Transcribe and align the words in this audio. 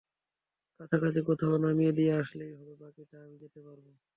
কাছাকাছি 0.79 1.19
কোথাও 1.29 1.55
নামিয়ে 1.57 1.93
দিয়ে 1.93 2.11
আসলেই 2.21 2.53
হবে, 2.53 2.73
বাকিটা 2.81 3.17
আমি 3.25 3.35
যেতে 3.37 3.59
পারবো। 3.65 3.89